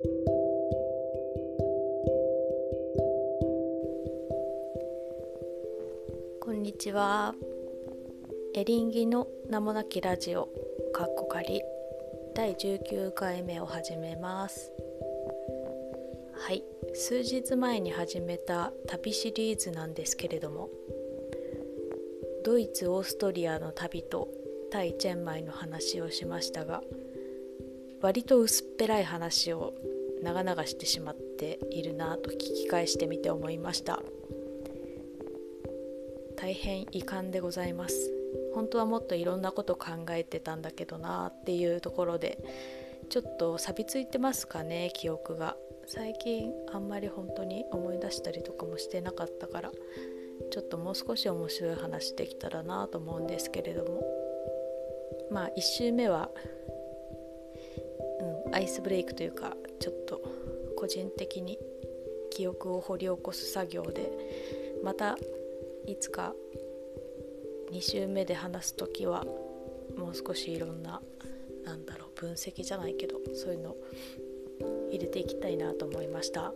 [0.00, 0.06] こ
[6.52, 7.34] んにちは。
[8.54, 10.50] エリンギの名もなきラジオ
[10.92, 11.62] かっこかり
[12.36, 14.70] 第19回目を始めます。
[16.32, 16.62] はい、
[16.94, 20.70] 数日前に始めた旅シリーズなんですけれども、
[22.44, 24.28] ドイツオーストリアの旅と
[24.70, 26.84] タイチェンマイの話をしましたが
[28.00, 29.74] 割と薄っぺらい話を
[30.22, 34.00] 長々してしまっているなと聞き返してみて思いました。
[36.36, 38.12] 大変遺憾でございます。
[38.54, 42.38] 本当はもっといろんなこと考えてたんだけどなっていうところで
[43.08, 45.56] ちょっと錆びついてますかね記憶が。
[45.86, 49.72] 最近あんまり本当に思い出したりとかもしてなかったから
[50.50, 54.02] ちょっともう少し面白い話できたらなと思うんですけれども。
[55.30, 56.30] まあ1周目は、
[58.52, 60.22] アイスブレイクというかちょっと
[60.76, 61.58] 個人的に
[62.30, 64.10] 記憶を掘り起こす作業で
[64.84, 65.16] また
[65.86, 66.34] いつか
[67.72, 69.24] 2週目で話す時は
[69.96, 71.00] もう少しいろんな
[71.64, 73.76] なんだろう分析じゃないけどそういうの
[74.90, 76.52] 入れていきたいなと思いました。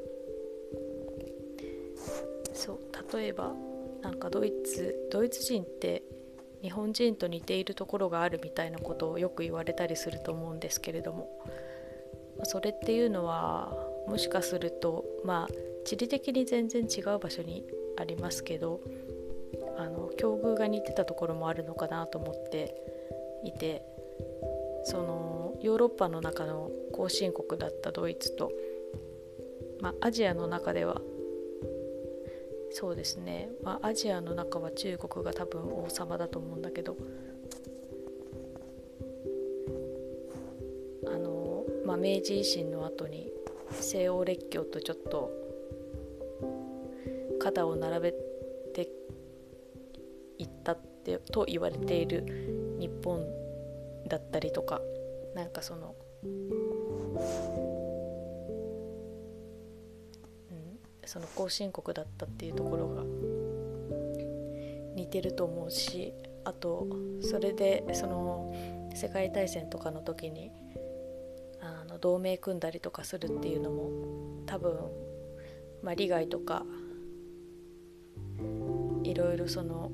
[2.55, 2.79] そう
[3.17, 3.53] 例えば
[4.03, 6.03] なんかドイツドイツ人って
[6.63, 11.29] 日本人と似ているところがあるみたいなことをよく言われたりすると思うんですけれども
[12.45, 13.73] それっていうのは
[14.07, 15.55] もしかするとまあ
[15.85, 17.65] 地理的に全然違う場所に
[17.97, 18.81] ありますけど
[19.77, 22.75] あの境遇が似てたところもあるのかなと思って
[23.45, 23.83] いて
[24.85, 28.53] そのヨーロッパの中の後進国だったドイツと、
[29.81, 31.01] まあ、アジアの中では
[32.73, 36.97] そうですね、まあ、アジアの中は中国が多分王様だと思うんだけど
[41.93, 43.31] まあ、明治維新の後に
[43.71, 45.31] 西欧列強とちょっと
[47.39, 48.13] 肩を並べ
[48.73, 48.89] て
[50.39, 52.25] いったってと言われている
[52.81, 53.23] 日本
[54.09, 54.81] だったりとか
[55.35, 55.95] なんかその
[56.25, 56.39] うん
[61.05, 63.03] その後進国だったっていうところが
[64.95, 66.15] 似てると思うし
[66.45, 66.87] あと
[67.21, 68.51] それでその
[68.95, 70.62] 世界大戦とかの時に
[72.03, 73.91] 同盟組んだりとかするっていうのも
[74.45, 74.77] 多分、
[75.83, 76.65] まあ、利害とか
[79.05, 79.91] いろいろその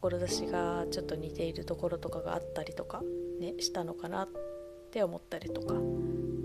[0.00, 3.02] 志がちょっと似ているところとかがあったりとか
[3.38, 4.28] ねしたのかなっ
[4.90, 5.74] て思ったりとか。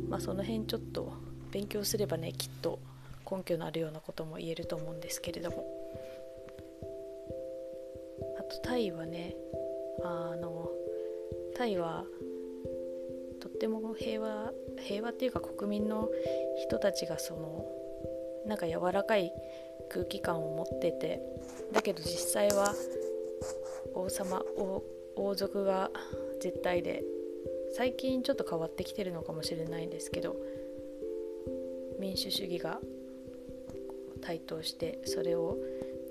[0.09, 1.13] まあ、その辺ちょっと
[1.51, 2.79] 勉強すればねきっと
[3.29, 5.65] 根拠のあるようなことも言えると思うんですけれども
[8.39, 9.35] あとタイはね
[10.03, 10.66] あの
[11.57, 12.05] タイは
[13.41, 16.09] とっても平和平和っていうか国民の
[16.67, 17.65] 人たちがその
[18.45, 19.31] なんか柔らかい
[19.89, 21.21] 空気感を持ってて
[21.73, 22.73] だけど実際は
[23.93, 24.41] 王様
[25.15, 25.89] 王族が
[26.41, 27.03] 絶対で
[27.75, 30.35] 最近ちょっと変わってきてるのかもしれないんですけど
[31.99, 32.79] 民主主義が
[34.21, 35.57] 台頭してそれを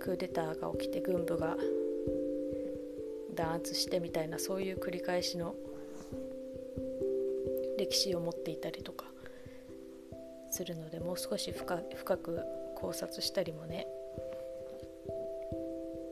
[0.01, 1.57] クーデターが起きて軍部が
[3.37, 5.55] 弾圧してみたいなそういう繰り返しの
[7.79, 9.07] 歴史を持っていたりとか
[10.51, 12.41] するのでもう少し深深く
[12.75, 13.87] 考察したりもね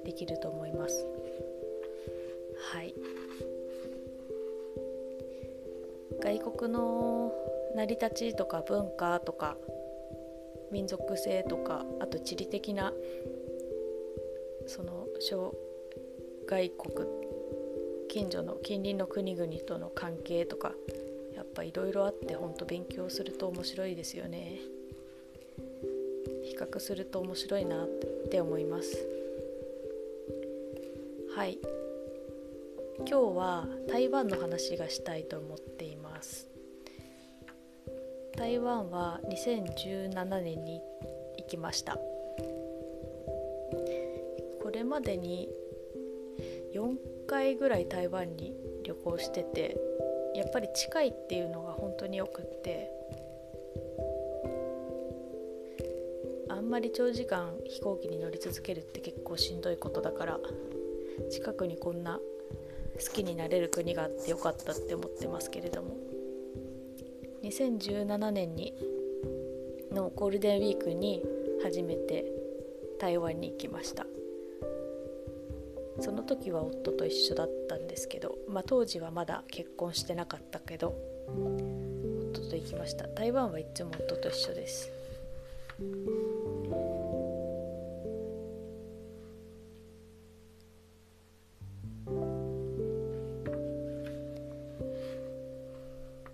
[0.05, 1.07] できると思います。
[2.73, 2.95] はい
[6.21, 7.33] 外国の
[7.75, 9.56] 成り立ちとか文化とか
[10.71, 12.93] 民族性とかあと地理的な
[14.67, 15.55] その小
[16.47, 17.09] 外国
[18.09, 20.72] 近所の近隣の国々との関係とか
[21.34, 24.59] やっぱいろいろあってほんと勉強すると面白いですよね。
[26.44, 27.88] 比較すると面白いなっ
[28.31, 29.09] て思います。
[31.34, 31.59] はい。
[32.99, 36.49] 今日は台湾の話がしたいと思っています。
[38.37, 40.81] 台湾は2017年に
[41.38, 41.99] 行きました。
[44.62, 45.49] これまでに
[46.75, 46.97] 4
[47.29, 48.55] 回ぐらい台湾に
[48.85, 49.76] 旅行してて
[50.35, 52.91] やっぱり近いっていうのが本当によくって
[56.49, 60.38] あんまり長時間飛行機に乗り続けるって結構しんどいことだから
[61.31, 62.19] 近くにこんな
[63.05, 65.97] 好きになれる国があってよかったって思ってますけれども。
[67.44, 68.73] 2017年に
[69.93, 71.23] のゴールデンウィークに
[71.62, 72.25] 初めて
[72.99, 74.06] 台湾に行きました。
[76.05, 80.95] その時は夫と一緒だったんですけど、まあ、当時はまだ結婚してなかったけど
[82.35, 83.09] 夫と行きました。
[83.09, 84.93] 台湾はいつも夫と一緒です。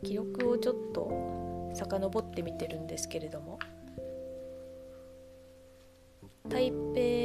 [0.02, 3.60] 記録をちょっと遡ってみてるんですけれども
[6.48, 7.19] 台北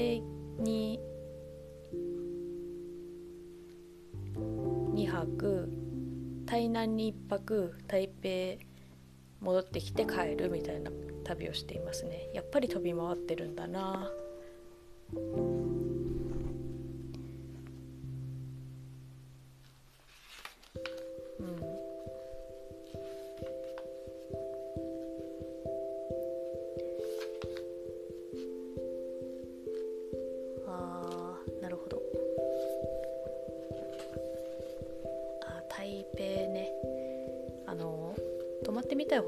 [6.85, 8.63] 間に1泊台北
[9.41, 10.91] 戻ってきて帰るみたいな
[11.23, 12.29] 旅をしていますね。
[12.33, 14.11] やっぱり飛び回ってるんだな。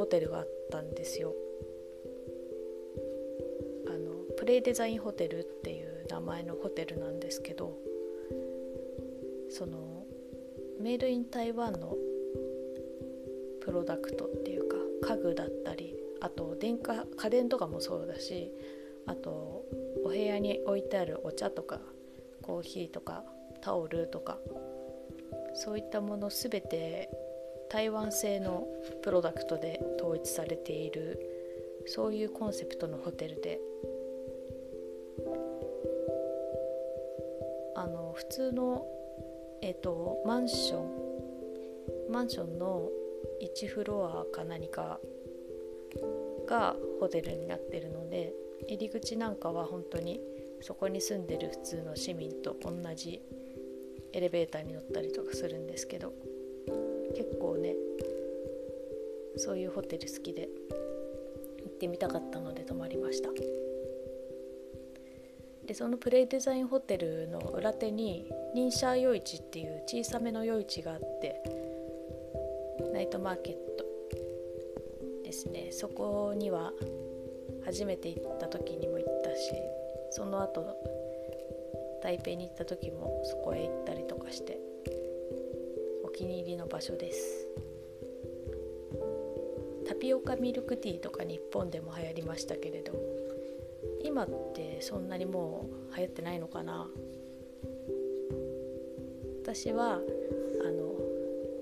[0.08, 1.34] テルがあったんですよ。
[3.88, 7.78] あのプレイデザインホテルっていう名前のホテルなんですけど
[9.50, 10.06] その
[10.80, 11.96] メイドイン台湾の
[13.62, 18.52] プロダクトっていうか家具だったりあと電化家電とかもそうだし
[19.06, 19.66] あと
[20.06, 21.80] お部屋に置いてあるお茶とか
[22.42, 23.24] コーヒーとか
[23.62, 24.38] タオルとか
[25.54, 27.10] そういったもの全て
[27.70, 28.68] 台湾製の
[29.02, 31.20] プロダクトで統一されている
[31.86, 33.60] そういうコンセプトのホテルで。
[37.76, 38.88] あの普通の、
[39.62, 42.90] えーと、マンションマンションの
[43.42, 45.00] 1フロアか何か
[46.48, 48.34] がホテルになってるので
[48.68, 50.20] 入り口なんかは本当に
[50.62, 53.22] そこに住んでる普通の市民と同じ
[54.14, 56.14] エレベーターに乗ったりとかするんですけど
[57.18, 57.74] 結構ね
[59.38, 60.48] そういうホテル好きで
[61.64, 63.30] 行ってみたかったので泊まりました。
[65.66, 71.42] でそのプレイデザインホテルの裏手にニンシャー夜市っていう小さめの夜市があって
[72.94, 73.86] ナイトマーケット
[75.26, 75.70] ですね。
[75.72, 76.72] そこには
[77.66, 79.52] 初めて行った時にも行ったし
[80.12, 80.66] その後
[82.02, 84.67] 台北に行った時もそこへ行ったりとかして
[86.18, 87.48] 気に入りの場所です。
[89.88, 92.92] タピオカミルクティーとか日本でも流行りましたけれど
[94.04, 96.88] 今ってそんなにもう流行ってないのかな？
[99.44, 100.02] 私は
[100.66, 100.96] あの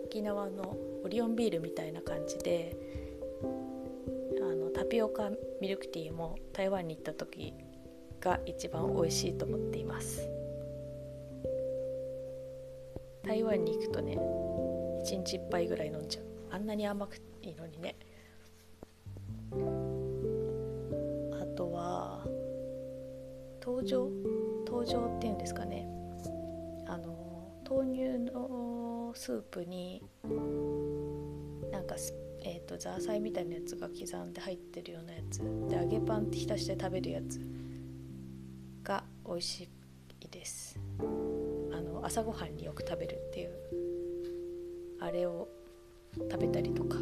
[0.05, 2.77] 沖縄のオリオンビールみたいな感じで
[4.41, 5.31] あのタピオカ
[5.61, 7.53] ミルクティーも台湾に行った時
[8.21, 10.29] が一番美味しいと思っています。
[13.23, 14.17] 台湾に行くとね
[15.05, 16.25] 1日1杯ぐらい飲んじゃう。
[16.49, 17.95] あんなに甘くいいのにね。
[19.51, 22.25] あとは
[23.63, 24.09] 登場
[24.65, 25.87] 登場っていうんですかね。
[26.87, 30.01] あの豆乳のスープに
[31.71, 31.95] なんか
[32.47, 35.39] えーと、ザーサイみたいなやつが刻んで入ってるようなやつ。
[35.69, 37.39] で揚げパンって浸して食べるやつ。
[38.83, 39.69] が美味し
[40.21, 40.79] いです。
[40.99, 43.84] あの朝ごはんによく食べるっていう
[45.05, 45.47] あれを
[46.17, 46.97] 食べたりとか。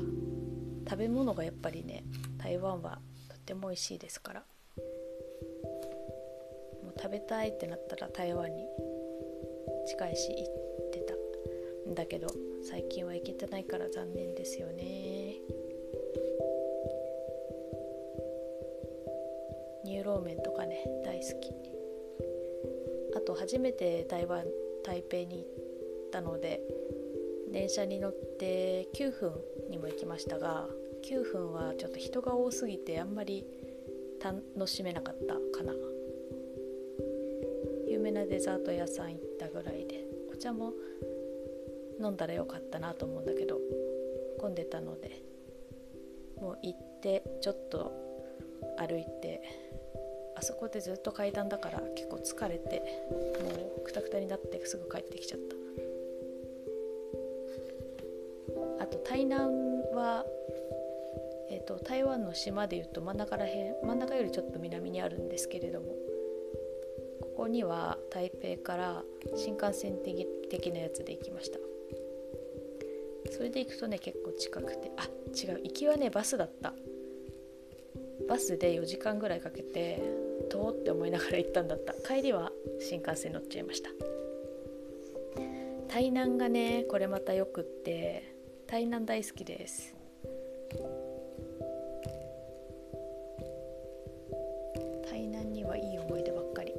[0.86, 2.04] 食べ物がやっぱりね
[2.38, 4.44] 台湾はとっても美味しいですから。
[6.84, 8.66] もう食べたいってなったら台湾に
[9.88, 11.14] 近いし行ってた。
[11.90, 12.28] んだけど
[12.64, 15.36] 最近は行けてないから残念ですよね。
[19.86, 21.54] ニューローメンとかね大好き。
[23.16, 24.46] あと初めて台湾
[24.84, 25.46] 台北に行っ
[26.12, 26.62] たので
[27.54, 29.32] 電車に乗って9分
[29.70, 30.66] にも行きましたが
[31.08, 33.46] 9分はちょっと人が多すぎてあんまり
[34.24, 35.74] 楽しめなかったかな。
[37.88, 40.74] 有名なデザート屋さん行ったぐらいでお茶も
[42.02, 43.60] 飲んだらよかったなと思うんだけど
[44.40, 45.22] 混んでたので
[46.42, 47.92] もう行ってちょっと
[48.80, 49.42] 歩いて
[50.36, 52.82] あそこでずっと階段だから結構疲れて
[53.12, 55.63] もうくたくたになってすぐ帰ってきちゃった。
[59.06, 59.52] 台南
[59.94, 60.26] は、
[61.50, 65.88] えーと、台湾の島でいうと真ん中らへん真ん中よりちょっと南にあるんですけれども
[67.22, 69.04] ここには台北から
[69.36, 71.60] 新幹線的的なやつで行きました。
[73.32, 75.04] それで行くとね結構近くてあ
[75.36, 76.74] 違う行きはねバスだった。
[78.30, 80.02] バスで4時間ぐらいかけて
[80.50, 81.94] 遠って思いながら行ったんだった。
[81.94, 83.90] 帰りは新幹線乗っちゃいました。
[85.88, 88.33] 台南がねこれまたよくって
[88.74, 89.94] 台南大好きです。
[95.08, 96.74] 台南にはいい思い出ばっかり。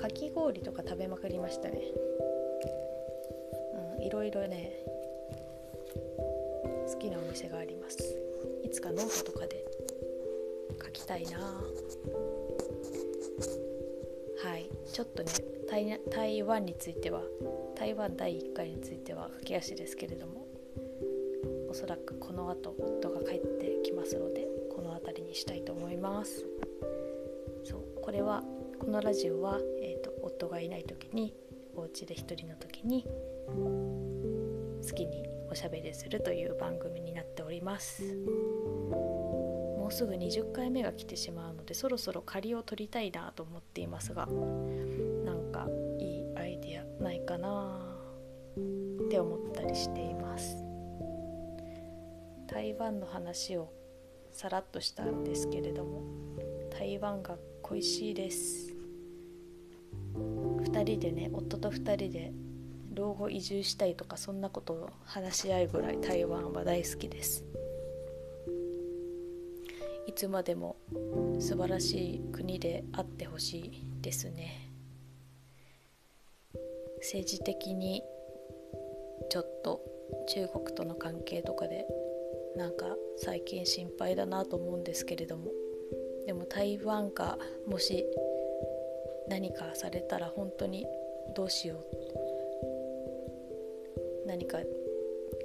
[0.00, 1.82] かき氷とか食べまくりましたね。
[3.98, 4.72] うんいろいろね
[6.86, 7.98] 好きなお店があります。
[8.64, 9.62] いつかノートとかで
[10.82, 11.38] 書きたいな。
[14.42, 15.30] はいちょっとね
[15.68, 17.20] 台台湾については
[17.76, 20.46] 台湾第1回については駆け足ですけれども
[21.68, 26.46] おそらくこの後夫が帰ってきますのでこの辺りにしたいと思います。
[27.64, 28.42] そうこれは
[28.78, 31.34] このラジオは、えーと、夫がいない時に
[31.74, 38.02] お家で一人の時に好きにおしゃべりするという番組になっております。
[38.04, 44.26] もうすぐ20回目が来てしまうのでそろそろ借りを取りたいなと思っていますが
[47.26, 47.96] かな。
[49.06, 50.56] って思ったりしています。
[52.46, 53.70] 台湾の話を
[54.32, 56.02] さらっとしたんですけれども
[56.70, 58.74] 台湾が恋しいです。
[60.14, 62.32] 2人でね夫と2人で
[62.94, 67.44] 老後移住したいとかそんなことを話し合うぐらい台湾は大好きです。
[70.06, 70.76] いつまでも
[71.38, 74.65] 素晴らしい国であってほしいですね。
[77.06, 78.02] 政治的に
[79.30, 79.80] ちょっと
[80.28, 81.86] 中国との関係とかで
[82.56, 85.52] なんか最近心配だなと思うんですけれども。
[86.26, 88.04] でも台湾がもし
[89.28, 90.84] 何かされたら本当に
[91.36, 91.78] どうしよう。
[94.26, 94.58] 何か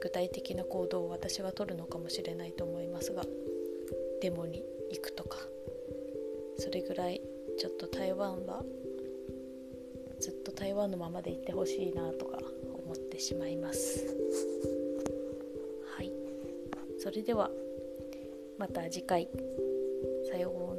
[0.02, 3.24] 具体的な行動を私は取るのかもしれないと思いますが。
[4.20, 5.38] デモに行くとか。
[6.58, 7.22] それぐらい
[7.60, 8.64] ちょっと台湾は
[10.22, 12.38] ずっと台湾のままでいってほしいなとか
[12.86, 14.06] 思ってしまいます。
[15.98, 16.12] はい。
[17.00, 17.50] それでは
[18.60, 19.28] また次回。
[20.32, 20.52] さよう。
[20.56, 20.71] なら